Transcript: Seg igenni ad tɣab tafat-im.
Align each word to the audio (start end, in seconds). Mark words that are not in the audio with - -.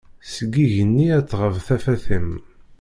Seg 0.33 0.51
igenni 0.65 1.07
ad 1.17 1.25
tɣab 1.27 1.55
tafat-im. 1.67 2.29